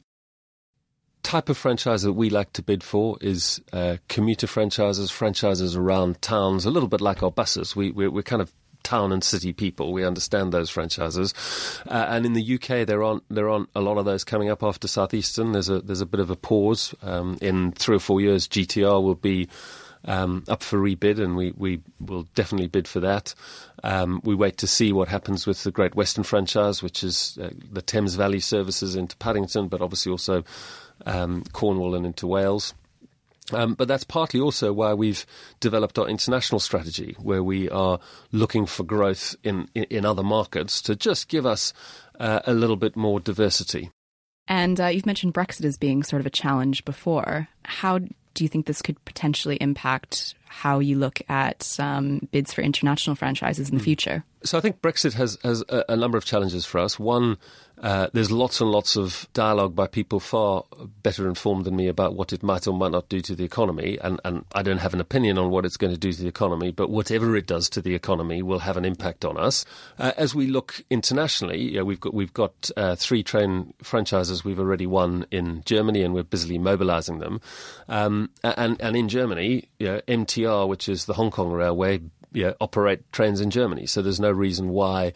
type 1.28 1.50
of 1.50 1.58
franchise 1.58 2.04
that 2.04 2.14
we 2.14 2.30
like 2.30 2.54
to 2.54 2.64
bid 2.64 2.82
for 2.82 3.18
is 3.20 3.60
uh, 3.74 3.98
commuter 4.08 4.48
franchises, 4.48 5.12
franchises 5.12 5.76
around 5.76 6.22
towns, 6.22 6.66
a 6.66 6.72
little 6.72 6.88
bit 6.88 7.02
like 7.02 7.22
our 7.22 7.30
buses. 7.30 7.76
We, 7.76 7.92
we're, 7.92 8.10
we're 8.10 8.24
kind 8.24 8.42
of 8.42 8.54
town 8.84 9.12
and 9.12 9.22
city 9.22 9.52
people. 9.52 9.92
We 9.92 10.06
understand 10.06 10.54
those 10.54 10.70
franchises, 10.70 11.34
uh, 11.86 12.06
and 12.08 12.26
in 12.26 12.32
the 12.32 12.56
UK 12.56 12.88
there 12.88 13.04
aren't 13.04 13.24
there 13.30 13.50
aren't 13.50 13.68
a 13.76 13.82
lot 13.82 13.98
of 13.98 14.06
those 14.06 14.24
coming 14.24 14.50
up 14.50 14.64
after 14.64 14.88
Southeastern. 14.88 15.52
There's 15.52 15.68
a 15.68 15.82
there's 15.82 16.00
a 16.00 16.06
bit 16.06 16.22
of 16.22 16.30
a 16.30 16.38
pause. 16.38 16.96
Um, 17.02 17.38
in 17.42 17.74
three 17.74 17.98
or 17.98 18.00
four 18.00 18.22
years, 18.22 18.48
GTR 18.48 19.04
will 19.04 19.16
be. 19.16 19.50
Um, 20.06 20.46
up 20.48 20.64
for 20.64 20.80
rebid, 20.80 21.20
and 21.20 21.36
we, 21.36 21.54
we 21.58 21.82
will 22.00 22.24
definitely 22.34 22.68
bid 22.68 22.88
for 22.88 23.00
that. 23.02 23.34
Um, 23.84 24.22
we 24.24 24.36
wait 24.36 24.58
to 24.58 24.68
see 24.68 24.94
what 24.94 25.10
happens 25.10 25.46
with 25.46 25.64
the 25.64 25.72
Great 25.72 25.96
Western 25.96 26.24
franchise, 26.24 26.82
which 26.82 27.04
is 27.04 27.38
uh, 27.42 27.50
the 27.72 27.82
Thames 27.82 28.16
Valley 28.16 28.40
services 28.40 28.96
into 28.96 29.18
Paddington, 29.18 29.68
but 29.68 29.82
obviously 29.82 30.12
also 30.12 30.46
um, 31.06 31.44
Cornwall 31.52 31.96
and 31.96 32.06
into 32.06 32.28
Wales. 32.28 32.74
Um, 33.54 33.76
but 33.76 33.88
that's 33.88 34.04
partly 34.04 34.40
also 34.40 34.74
why 34.74 34.94
we've 34.94 35.26
developed 35.60 35.98
our 35.98 36.08
international 36.08 36.60
strategy, 36.60 37.16
where 37.20 37.44
we 37.44 37.70
are 37.70 38.00
looking 38.32 38.66
for 38.66 38.84
growth 38.84 39.36
in, 39.44 39.70
in, 39.74 39.84
in 39.86 40.06
other 40.06 40.24
markets 40.24 40.82
to 40.84 40.96
just 40.96 41.30
give 41.30 41.46
us 41.46 41.74
uh, 42.20 42.42
a 42.46 42.54
little 42.54 42.76
bit 42.76 42.96
more 42.96 43.20
diversity. 43.20 43.90
And 44.50 44.80
uh, 44.80 44.88
you've 44.88 45.06
mentioned 45.06 45.34
Brexit 45.34 45.66
as 45.66 45.78
being 45.78 46.04
sort 46.04 46.20
of 46.20 46.26
a 46.26 46.30
challenge 46.30 46.84
before. 46.86 47.48
How 47.64 48.00
do 48.38 48.44
you 48.44 48.48
think 48.48 48.68
this 48.68 48.84
could 48.84 49.04
potentially 49.04 49.56
impact 49.56 50.36
how 50.46 50.78
you 50.78 50.96
look 50.96 51.20
at 51.28 51.76
um, 51.80 52.30
bids 52.32 52.54
for 52.54 52.62
international 52.62 53.16
franchises 53.16 53.70
in 53.70 53.76
the 53.76 53.82
hmm. 53.82 53.86
future? 53.86 54.24
So 54.44 54.60
I 54.60 54.62
think 54.62 54.80
Brexit 54.80 55.14
has, 55.14 55.40
has 55.44 55.64
a, 55.70 55.84
a 55.90 55.96
number 55.96 56.20
of 56.20 56.24
challenges 56.24 56.64
for 56.64 56.78
us. 56.78 57.00
One, 57.00 57.38
uh, 57.82 58.08
there's 58.14 58.32
lots 58.32 58.60
and 58.60 58.72
lots 58.72 58.96
of 58.96 59.28
dialogue 59.34 59.76
by 59.76 59.86
people 59.86 60.20
far 60.20 60.64
better 61.04 61.28
informed 61.28 61.66
than 61.66 61.76
me 61.76 61.88
about 61.88 62.16
what 62.16 62.34
it 62.34 62.42
might 62.42 62.68
or 62.68 62.74
might 62.74 62.92
not 62.92 63.08
do 63.10 63.22
to 63.22 63.36
the 63.36 63.44
economy, 63.44 63.98
and, 64.02 64.20
and 64.26 64.46
I 64.54 64.64
don't 64.64 64.80
have 64.80 64.94
an 64.94 65.00
opinion 65.00 65.38
on 65.38 65.52
what 65.52 65.66
it's 65.66 65.78
going 65.78 65.94
to 65.94 66.00
do 66.00 66.12
to 66.12 66.22
the 66.22 66.28
economy, 66.28 66.72
but 66.72 66.90
whatever 66.90 67.36
it 67.36 67.46
does 67.46 67.70
to 67.70 67.82
the 67.82 67.94
economy 67.94 68.42
will 68.42 68.60
have 68.60 68.78
an 68.78 68.86
impact 68.86 69.24
on 69.24 69.38
us. 69.38 69.64
Uh, 70.00 70.12
as 70.18 70.34
we 70.34 70.48
look 70.48 70.82
internationally, 70.90 71.80
we've 71.82 72.00
got 72.00 72.14
we've 72.14 72.34
got 72.34 72.72
uh, 72.76 72.96
three 72.96 73.22
train 73.22 73.74
franchises 73.84 74.44
we've 74.44 74.60
already 74.60 74.88
won 74.88 75.26
in 75.30 75.62
Germany, 75.66 76.02
and 76.02 76.14
we're 76.14 76.24
busily 76.24 76.58
mobilising 76.58 77.20
them. 77.20 77.42
Um, 77.88 78.32
and 78.44 78.82
and 78.82 78.96
in 78.96 79.08
Germany, 79.08 79.70
you 79.80 79.88
know, 79.88 80.02
MTR, 80.08 80.68
which 80.68 80.90
is 80.90 81.06
the 81.06 81.14
Hong 81.14 81.30
Kong 81.30 81.52
Railway, 81.52 82.02
yeah, 82.38 82.54
operate 82.62 83.12
trains 83.12 83.42
in 83.42 83.50
Germany. 83.50 83.88
So 83.88 84.04
there's 84.04 84.20
no 84.20 84.30
reason 84.30 84.70
why 84.70 85.14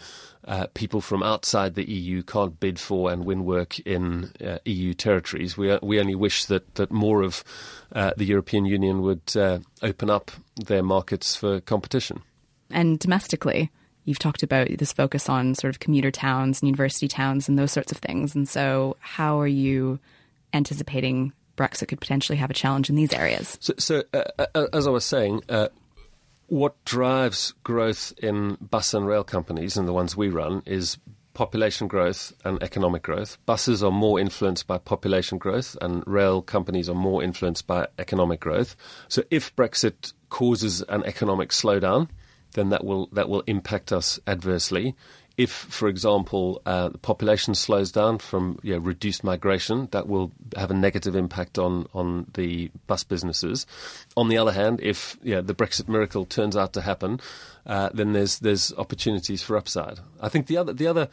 uh, 0.48 0.66
people 0.74 1.02
from 1.02 1.22
outside 1.22 1.76
the 1.76 1.88
EU 1.88 2.24
can't 2.24 2.60
bid 2.60 2.80
for 2.80 3.12
and 3.12 3.26
win 3.26 3.46
work 3.46 3.78
in 3.82 4.32
uh, 4.44 4.58
EU 4.66 4.96
territories. 4.96 5.56
We, 5.56 5.78
we 5.84 6.00
only 6.00 6.16
wish 6.16 6.46
that, 6.46 6.74
that 6.76 6.92
more 6.92 7.22
of 7.22 7.44
uh, 7.94 8.14
the 8.18 8.26
European 8.26 8.66
Union 8.66 9.04
would 9.04 9.38
uh, 9.38 9.60
open 9.84 10.10
up 10.10 10.32
their 10.66 10.82
markets 10.82 11.36
for 11.36 11.62
competition. 11.62 12.24
And 12.72 12.98
domestically, 12.98 13.70
you've 14.06 14.18
talked 14.18 14.42
about 14.42 14.70
this 14.80 14.92
focus 14.92 15.30
on 15.30 15.54
sort 15.54 15.72
of 15.76 15.80
commuter 15.80 16.10
towns 16.10 16.60
and 16.60 16.70
university 16.70 17.08
towns 17.08 17.48
and 17.48 17.60
those 17.60 17.72
sorts 17.72 17.92
of 17.92 18.00
things. 18.00 18.34
And 18.34 18.50
so, 18.50 18.98
how 19.00 19.40
are 19.40 19.48
you 19.48 20.00
anticipating 20.54 21.34
Brexit 21.56 21.90
could 21.90 22.02
potentially 22.02 22.40
have 22.40 22.50
a 22.50 22.56
challenge 22.56 22.90
in 22.90 22.96
these 22.96 23.14
areas? 23.14 23.60
So, 23.62 23.74
so 23.78 24.04
uh, 24.12 24.24
uh, 24.56 24.68
as 24.74 24.88
I 24.88 24.90
was 24.90 25.06
saying, 25.06 25.44
uh, 25.50 25.68
what 26.52 26.84
drives 26.84 27.54
growth 27.64 28.12
in 28.18 28.58
bus 28.60 28.94
and 28.94 29.08
rail 29.08 29.24
companies, 29.24 29.78
and 29.78 29.88
the 29.88 29.94
ones 29.94 30.18
we 30.18 30.28
run, 30.28 30.62
is 30.66 30.98
population 31.34 31.88
growth 31.88 32.34
and 32.44 32.62
economic 32.62 33.04
growth. 33.04 33.38
Buses 33.46 33.82
are 33.82 33.90
more 33.90 34.20
influenced 34.20 34.68
by 34.68 34.78
population 34.78 35.38
growth, 35.38 35.78
and 35.80 36.04
rail 36.06 36.42
companies 36.42 36.90
are 36.90 36.94
more 36.94 37.24
influenced 37.24 37.68
by 37.68 37.88
economic 37.98 38.42
growth. 38.42 38.76
So, 39.08 39.24
if 39.32 39.56
Brexit 39.56 40.12
causes 40.30 40.82
an 40.90 41.06
economic 41.06 41.52
slowdown, 41.52 42.10
then 42.52 42.68
that 42.68 42.84
will 42.84 43.08
that 43.14 43.30
will 43.30 43.44
impact 43.48 43.94
us 43.94 44.20
adversely. 44.28 44.94
If, 45.38 45.50
for 45.50 45.88
example, 45.88 46.62
uh, 46.66 46.90
the 46.90 46.98
population 46.98 47.56
slows 47.56 47.92
down 47.92 48.20
from 48.20 48.60
you 48.64 48.74
know, 48.74 48.80
reduced 48.80 49.24
migration, 49.24 49.88
that 49.92 50.08
will 50.08 50.32
have 50.56 50.72
a 50.72 50.76
negative 50.76 51.16
impact 51.16 51.58
on, 51.58 51.88
on 51.94 52.28
the 52.34 52.70
bus 52.88 53.04
businesses. 53.04 53.66
On 54.18 54.28
the 54.28 54.38
other 54.38 54.52
hand, 54.52 54.80
if 54.82 55.18
you 55.24 55.36
know, 55.36 55.42
the 55.42 55.56
Brexit 55.56 55.88
miracle 55.88 56.26
turns 56.26 56.56
out 56.56 56.74
to 56.74 56.82
happen, 56.82 57.20
uh, 57.66 57.90
then 57.94 58.14
there's 58.14 58.40
there's 58.40 58.74
opportunities 58.74 59.42
for 59.42 59.58
upside. 59.58 60.00
I 60.20 60.30
think 60.30 60.48
the 60.48 60.58
other 60.58 60.74
the 60.74 60.88
other 60.88 61.08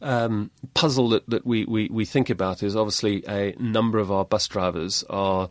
um, 0.00 0.50
puzzle 0.74 1.08
that, 1.10 1.28
that 1.28 1.46
we, 1.46 1.64
we, 1.64 1.88
we 1.88 2.04
think 2.04 2.30
about 2.30 2.62
is 2.62 2.76
obviously 2.76 3.24
a 3.26 3.54
number 3.58 3.98
of 3.98 4.12
our 4.12 4.24
bus 4.24 4.46
drivers 4.46 5.04
are 5.10 5.50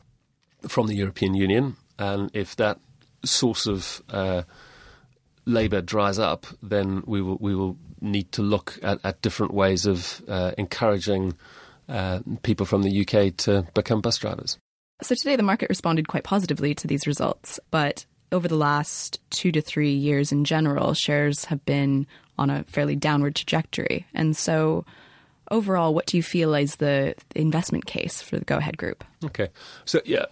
from 0.67 0.87
the 0.87 0.95
European 0.95 1.33
Union, 1.33 1.75
and 1.99 2.31
if 2.33 2.55
that 2.55 2.79
source 3.23 3.67
of 3.67 4.01
uh, 4.09 4.43
labour 5.45 5.81
dries 5.81 6.19
up, 6.19 6.47
then 6.61 7.03
we 7.05 7.21
will 7.21 7.37
we 7.39 7.55
will 7.55 7.77
need 8.01 8.31
to 8.33 8.41
look 8.41 8.79
at, 8.83 8.99
at 9.03 9.21
different 9.21 9.53
ways 9.53 9.85
of 9.85 10.21
uh, 10.27 10.51
encouraging 10.57 11.35
uh, 11.89 12.19
people 12.43 12.65
from 12.65 12.83
the 12.83 13.01
UK 13.01 13.35
to 13.37 13.65
become 13.73 14.01
bus 14.01 14.17
drivers. 14.17 14.57
So 15.01 15.15
today 15.15 15.35
the 15.35 15.43
market 15.43 15.69
responded 15.69 16.07
quite 16.07 16.23
positively 16.23 16.73
to 16.75 16.87
these 16.87 17.05
results, 17.05 17.59
but 17.71 18.05
over 18.31 18.47
the 18.47 18.55
last 18.55 19.19
two 19.29 19.51
to 19.51 19.61
three 19.61 19.93
years 19.93 20.31
in 20.31 20.43
general, 20.43 20.93
shares 20.93 21.45
have 21.45 21.63
been 21.65 22.07
on 22.37 22.49
a 22.49 22.63
fairly 22.65 22.95
downward 22.95 23.35
trajectory. 23.35 24.05
And 24.13 24.35
so 24.35 24.85
overall, 25.49 25.93
what 25.93 26.07
do 26.07 26.17
you 26.17 26.23
feel 26.23 26.53
is 26.53 26.75
the 26.75 27.15
investment 27.35 27.85
case 27.85 28.21
for 28.21 28.37
the 28.37 28.45
Go 28.45 28.57
Ahead 28.57 28.77
Group? 28.77 29.03
Okay, 29.23 29.49
so 29.85 30.01
yeah, 30.05 30.25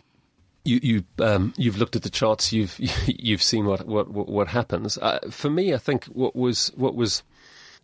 you 0.66 0.80
you 0.82 1.04
um, 1.20 1.54
you've 1.58 1.78
looked 1.78 1.96
at 1.96 2.04
the 2.04 2.10
charts. 2.10 2.52
You've 2.52 2.76
you've 3.08 3.44
seen 3.44 3.66
what 3.66 3.86
what 3.88 4.10
what 4.10 4.48
happens. 4.50 4.98
Uh, 4.98 5.20
for 5.30 5.50
me, 5.50 5.74
I 5.74 5.78
think 5.78 6.06
what 6.06 6.36
was 6.36 6.72
what 6.76 6.96
was 6.96 7.24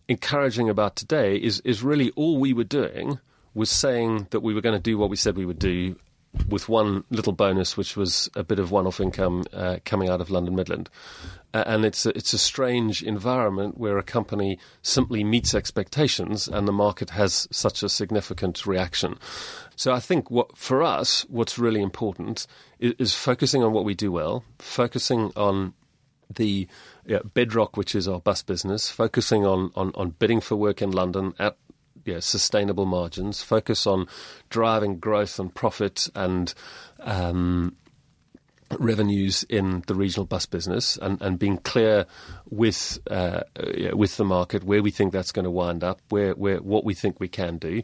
encouraging 0.07 0.69
about 0.69 0.95
today 0.95 1.37
is 1.37 1.61
is 1.61 1.83
really 1.83 2.11
all 2.11 2.37
we 2.37 2.53
were 2.53 2.63
doing 2.63 3.19
was 3.53 3.69
saying 3.69 4.27
that 4.31 4.39
we 4.39 4.53
were 4.53 4.61
going 4.61 4.75
to 4.75 4.81
do 4.81 4.97
what 4.97 5.09
we 5.09 5.15
said 5.15 5.35
we 5.35 5.45
would 5.45 5.59
do, 5.59 5.95
with 6.47 6.69
one 6.69 7.03
little 7.09 7.33
bonus, 7.33 7.75
which 7.75 7.97
was 7.97 8.29
a 8.35 8.43
bit 8.43 8.59
of 8.59 8.71
one-off 8.71 8.99
income 8.99 9.43
uh, 9.53 9.77
coming 9.83 10.09
out 10.09 10.21
of 10.21 10.29
London 10.29 10.55
Midland. 10.55 10.89
Uh, 11.53 11.63
and 11.67 11.83
it's 11.83 12.05
a, 12.05 12.17
it's 12.17 12.33
a 12.33 12.37
strange 12.37 13.03
environment 13.03 13.77
where 13.77 13.97
a 13.97 14.03
company 14.03 14.57
simply 14.81 15.23
meets 15.23 15.53
expectations 15.53 16.47
and 16.47 16.67
the 16.67 16.71
market 16.71 17.09
has 17.09 17.47
such 17.51 17.83
a 17.83 17.89
significant 17.89 18.65
reaction. 18.65 19.17
So 19.75 19.91
I 19.91 19.99
think 19.99 20.31
what 20.31 20.57
for 20.57 20.81
us, 20.81 21.25
what's 21.29 21.59
really 21.59 21.81
important 21.81 22.47
is, 22.79 22.93
is 22.97 23.15
focusing 23.15 23.63
on 23.63 23.73
what 23.73 23.83
we 23.83 23.93
do 23.93 24.11
well, 24.11 24.45
focusing 24.59 25.33
on 25.35 25.73
the 26.33 26.67
yeah, 27.05 27.19
bedrock, 27.33 27.75
which 27.75 27.93
is 27.93 28.07
our 28.07 28.21
bus 28.21 28.41
business, 28.41 28.89
focusing 28.89 29.45
on, 29.45 29.71
on, 29.75 29.91
on 29.95 30.11
bidding 30.11 30.39
for 30.39 30.55
work 30.55 30.81
in 30.81 30.91
London 30.91 31.33
at 31.37 31.57
you 32.05 32.13
know, 32.13 32.19
sustainable 32.19 32.85
margins, 32.85 33.41
focus 33.41 33.85
on 33.87 34.07
driving 34.49 34.99
growth 34.99 35.39
and 35.39 35.53
profit 35.53 36.07
and 36.15 36.53
um, 36.99 37.75
revenues 38.79 39.43
in 39.43 39.83
the 39.87 39.95
regional 39.95 40.25
bus 40.25 40.45
business 40.45 40.97
and, 40.97 41.21
and 41.21 41.39
being 41.39 41.57
clear 41.57 42.05
with 42.49 42.99
uh, 43.09 43.41
with 43.93 44.17
the 44.17 44.25
market 44.25 44.63
where 44.63 44.81
we 44.81 44.91
think 44.91 45.11
that's 45.11 45.31
going 45.31 45.43
to 45.43 45.51
wind 45.51 45.83
up, 45.83 46.01
where, 46.09 46.33
where 46.33 46.57
what 46.57 46.83
we 46.83 46.93
think 46.93 47.19
we 47.19 47.27
can 47.27 47.57
do. 47.57 47.81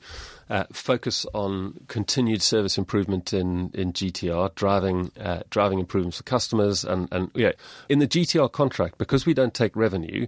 Uh, 0.50 0.66
focus 0.72 1.26
on 1.34 1.80
continued 1.88 2.42
service 2.42 2.78
improvement 2.78 3.34
in, 3.34 3.70
in 3.74 3.92
GTR, 3.92 4.54
driving 4.56 5.12
uh, 5.20 5.42
driving 5.50 5.80
improvements 5.80 6.18
for 6.18 6.24
customers, 6.24 6.84
and 6.84 7.08
and 7.12 7.32
yeah, 7.34 7.52
in 7.90 8.00
the 8.00 8.08
GTR 8.08 8.52
contract 8.52 8.98
because 8.98 9.26
we 9.26 9.34
don't 9.34 9.54
take 9.54 9.76
revenue. 9.76 10.28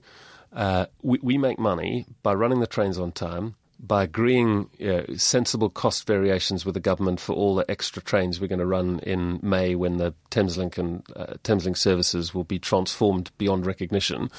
Uh, 0.51 0.87
we, 1.03 1.19
we 1.21 1.37
make 1.37 1.59
money 1.59 2.07
by 2.23 2.33
running 2.33 2.59
the 2.59 2.65
trains 2.65 2.97
on 2.97 3.11
time, 3.11 3.53
by 3.79 4.03
agreeing 4.03 4.69
you 4.77 4.87
know, 4.87 5.05
sensible 5.15 5.69
cost 5.69 6.05
variations 6.05 6.65
with 6.65 6.73
the 6.73 6.81
government 6.81 7.19
for 7.19 7.33
all 7.33 7.55
the 7.55 7.69
extra 7.71 8.01
trains 8.01 8.39
we're 8.39 8.47
going 8.47 8.59
to 8.59 8.65
run 8.65 8.99
in 8.99 9.39
May 9.41 9.73
when 9.73 9.97
the 9.97 10.13
Thameslink 10.31 10.77
and 10.77 11.03
uh, 11.15 11.35
Thameslink 11.43 11.77
services 11.77 12.33
will 12.33 12.43
be 12.43 12.59
transformed 12.59 13.31
beyond 13.37 13.65
recognition, 13.65 14.29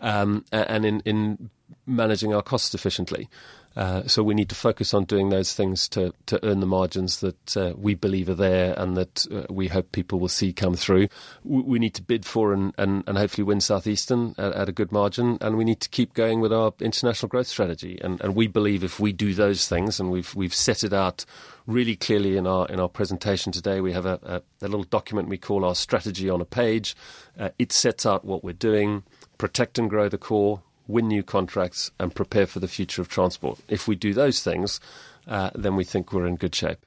um, 0.00 0.44
and 0.52 0.84
in, 0.84 1.00
in 1.00 1.50
managing 1.86 2.34
our 2.34 2.42
costs 2.42 2.74
efficiently. 2.74 3.28
Uh, 3.76 4.06
so 4.06 4.22
we 4.22 4.34
need 4.34 4.48
to 4.48 4.54
focus 4.54 4.92
on 4.92 5.04
doing 5.04 5.30
those 5.30 5.54
things 5.54 5.88
to, 5.88 6.12
to 6.26 6.44
earn 6.44 6.60
the 6.60 6.66
margins 6.66 7.20
that 7.20 7.56
uh, 7.56 7.72
we 7.76 7.94
believe 7.94 8.28
are 8.28 8.34
there 8.34 8.74
and 8.78 8.96
that 8.96 9.26
uh, 9.32 9.44
we 9.50 9.68
hope 9.68 9.92
people 9.92 10.20
will 10.20 10.28
see 10.28 10.52
come 10.52 10.74
through. 10.74 11.08
We, 11.44 11.62
we 11.62 11.78
need 11.78 11.94
to 11.94 12.02
bid 12.02 12.26
for 12.26 12.52
and, 12.52 12.74
and, 12.76 13.04
and 13.06 13.16
hopefully 13.16 13.44
win 13.44 13.60
Southeastern 13.60 14.34
at, 14.36 14.52
at, 14.52 14.68
a 14.68 14.72
good 14.72 14.92
margin, 14.92 15.38
and 15.40 15.56
we 15.56 15.64
need 15.64 15.80
to 15.80 15.88
keep 15.88 16.14
going 16.14 16.40
with 16.40 16.52
our 16.52 16.72
international 16.80 17.28
growth 17.28 17.46
strategy. 17.46 17.98
And, 18.02 18.20
and 18.20 18.34
we 18.34 18.46
believe 18.46 18.84
if 18.84 19.00
we 19.00 19.12
do 19.12 19.34
those 19.34 19.68
things, 19.68 19.98
and 19.98 20.10
we've 20.10 20.34
we've 20.34 20.54
set 20.54 20.84
it 20.84 20.92
out 20.92 21.24
really 21.66 21.96
clearly 21.96 22.36
in 22.36 22.46
our 22.46 22.66
in 22.68 22.80
our 22.80 22.88
presentation 22.88 23.52
today, 23.52 23.80
we 23.80 23.92
have 23.92 24.06
a, 24.06 24.18
a, 24.22 24.66
a 24.66 24.68
little 24.68 24.84
document 24.84 25.28
we 25.28 25.38
call 25.38 25.64
our 25.64 25.74
strategy 25.74 26.28
on 26.28 26.40
a 26.40 26.44
page. 26.44 26.96
Uh, 27.38 27.50
it 27.58 27.72
sets 27.72 28.04
out 28.04 28.24
what 28.24 28.44
we're 28.44 28.52
doing, 28.52 29.02
protect 29.38 29.78
and 29.78 29.88
grow 29.88 30.08
the 30.08 30.18
core 30.18 30.62
win 30.92 31.08
new 31.08 31.22
contracts, 31.22 31.90
and 31.98 32.14
prepare 32.14 32.46
for 32.46 32.60
the 32.60 32.68
future 32.68 33.02
of 33.02 33.08
transport. 33.08 33.58
If 33.68 33.88
we 33.88 33.96
do 33.96 34.14
those 34.14 34.42
things, 34.42 34.78
uh, 35.26 35.50
then 35.54 35.74
we 35.76 35.84
think 35.84 36.12
we're 36.12 36.26
in 36.26 36.36
good 36.36 36.54
shape. 36.54 36.78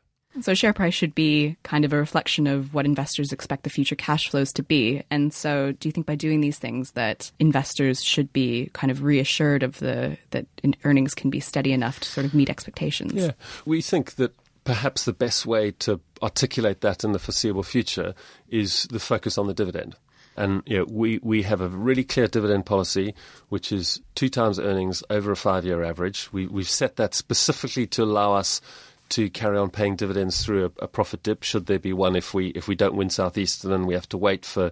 So, 0.41 0.53
share 0.53 0.74
price 0.74 0.93
should 0.93 1.15
be 1.15 1.55
kind 1.63 1.85
of 1.85 1.93
a 1.93 1.97
reflection 1.97 2.45
of 2.45 2.74
what 2.74 2.85
investors 2.85 3.31
expect 3.31 3.63
the 3.63 3.69
future 3.69 3.95
cash 3.95 4.29
flows 4.29 4.51
to 4.53 4.63
be. 4.63 5.01
And 5.09 5.33
so, 5.33 5.71
do 5.71 5.88
you 5.88 5.93
think 5.93 6.05
by 6.05 6.15
doing 6.15 6.41
these 6.41 6.59
things 6.59 6.91
that 6.91 7.31
investors 7.39 8.03
should 8.03 8.33
be 8.33 8.69
kind 8.74 8.91
of 8.91 9.03
reassured 9.03 9.63
of 9.63 9.79
the 9.79 10.17
that 10.31 10.45
earnings 10.83 11.15
can 11.15 11.29
be 11.29 11.39
steady 11.39 11.71
enough 11.71 12.01
to 12.01 12.09
sort 12.09 12.25
of 12.25 12.33
meet 12.33 12.50
expectations? 12.50 13.13
Yeah, 13.13 13.31
we 13.65 13.81
think 13.81 14.15
that 14.15 14.35
perhaps 14.65 15.05
the 15.05 15.13
best 15.13 15.45
way 15.45 15.71
to 15.71 16.01
articulate 16.21 16.81
that 16.81 17.03
in 17.03 17.13
the 17.13 17.19
foreseeable 17.19 17.63
future 17.63 18.13
is 18.50 18.88
the 18.91 19.00
focus 19.00 19.38
on 19.38 19.47
the 19.47 19.53
dividend. 19.53 19.95
And 20.37 20.63
you 20.65 20.79
know, 20.79 20.85
we, 20.89 21.19
we 21.23 21.43
have 21.43 21.61
a 21.61 21.69
really 21.69 22.03
clear 22.03 22.27
dividend 22.27 22.65
policy, 22.65 23.15
which 23.49 23.71
is 23.71 24.01
two 24.15 24.29
times 24.29 24.59
earnings 24.59 25.03
over 25.09 25.31
a 25.31 25.35
five 25.35 25.65
year 25.65 25.83
average. 25.83 26.31
We, 26.33 26.47
we've 26.47 26.69
set 26.69 26.97
that 26.97 27.13
specifically 27.13 27.87
to 27.87 28.03
allow 28.03 28.33
us 28.33 28.61
to 29.09 29.29
carry 29.29 29.57
on 29.57 29.69
paying 29.69 29.95
dividends 29.95 30.43
through 30.43 30.65
a, 30.65 30.83
a, 30.83 30.88
profit 30.88 31.21
dip, 31.24 31.43
should 31.43 31.67
there 31.67 31.79
be 31.79 31.93
one. 31.93 32.15
If 32.15 32.33
we 32.33 32.47
if 32.50 32.67
we 32.67 32.75
don't 32.75 32.95
win 32.95 33.09
Southeastern, 33.09 33.71
then 33.71 33.85
we 33.85 33.93
have 33.93 34.09
to 34.09 34.17
wait 34.17 34.45
for 34.45 34.71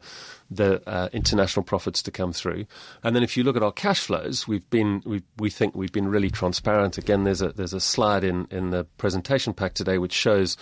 the 0.50 0.82
uh, 0.88 1.10
international 1.14 1.64
profits 1.64 2.02
to 2.04 2.12
come 2.12 2.34
through. 2.34 2.66
And 3.04 3.16
then 3.16 3.24
if 3.24 3.38
you 3.38 3.44
look 3.44 3.56
at 3.56 3.64
our 3.64 3.72
cash 3.72 4.00
flows, 4.00 4.48
we've 4.48 4.68
been 4.70 5.04
we 5.06 5.24
we 5.38 5.50
think 5.50 5.76
we've 5.76 5.92
been 5.92 6.08
really 6.08 6.30
transparent. 6.30 6.98
Again, 6.98 7.24
there's 7.24 7.42
a 7.42 7.54
there's 7.54 7.74
a 7.74 7.80
slide 7.80 8.24
in 8.24 8.48
in 8.50 8.72
the 8.72 8.86
presentation 8.98 9.54
pack 9.54 9.74
today 9.74 9.98
which 9.98 10.14
shows 10.14 10.58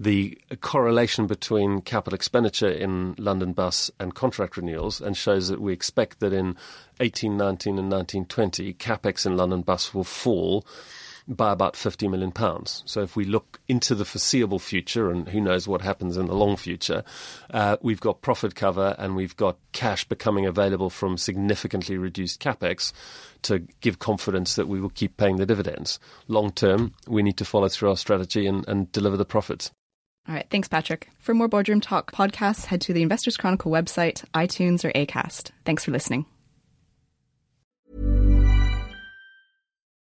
the 0.00 0.36
correlation 0.60 1.26
between 1.26 1.80
capital 1.80 2.16
expenditure 2.16 2.70
in 2.70 3.14
London 3.18 3.52
Bus 3.52 3.90
and 4.00 4.14
contract 4.14 4.56
renewals 4.56 5.00
and 5.00 5.16
shows 5.16 5.48
that 5.48 5.60
we 5.60 5.72
expect 5.72 6.18
that 6.20 6.32
in 6.32 6.56
1819 6.98 7.78
and 7.78 7.90
1920, 7.90 8.74
capex 8.74 9.26
in 9.26 9.36
London 9.36 9.62
Bus 9.62 9.94
will 9.94 10.04
fall 10.04 10.66
by 11.36 11.52
about 11.52 11.76
50 11.76 12.08
million 12.08 12.32
pounds. 12.32 12.82
So 12.86 13.02
if 13.02 13.16
we 13.16 13.24
look 13.24 13.60
into 13.68 13.94
the 13.94 14.04
foreseeable 14.04 14.58
future, 14.58 15.10
and 15.10 15.28
who 15.28 15.40
knows 15.40 15.66
what 15.66 15.82
happens 15.82 16.16
in 16.16 16.26
the 16.26 16.34
long 16.34 16.56
future, 16.56 17.04
uh, 17.50 17.76
we've 17.80 18.00
got 18.00 18.22
profit 18.22 18.54
cover 18.54 18.94
and 18.98 19.16
we've 19.16 19.36
got 19.36 19.56
cash 19.72 20.04
becoming 20.04 20.46
available 20.46 20.90
from 20.90 21.16
significantly 21.16 21.96
reduced 21.96 22.40
capex 22.40 22.92
to 23.42 23.60
give 23.80 23.98
confidence 23.98 24.54
that 24.54 24.68
we 24.68 24.80
will 24.80 24.90
keep 24.90 25.16
paying 25.16 25.36
the 25.36 25.46
dividends. 25.46 25.98
Long 26.28 26.52
term, 26.52 26.94
we 27.06 27.22
need 27.22 27.36
to 27.38 27.44
follow 27.44 27.68
through 27.68 27.90
our 27.90 27.96
strategy 27.96 28.46
and, 28.46 28.66
and 28.68 28.90
deliver 28.92 29.16
the 29.16 29.24
profits. 29.24 29.70
All 30.28 30.34
right, 30.34 30.46
thanks, 30.50 30.68
Patrick. 30.68 31.08
For 31.18 31.34
more 31.34 31.48
Boardroom 31.48 31.80
Talk 31.80 32.12
podcasts, 32.12 32.66
head 32.66 32.80
to 32.82 32.92
the 32.92 33.02
Investors 33.02 33.36
Chronicle 33.36 33.72
website, 33.72 34.24
iTunes, 34.34 34.84
or 34.84 34.92
ACAST. 34.92 35.50
Thanks 35.64 35.84
for 35.84 35.90
listening. 35.90 36.26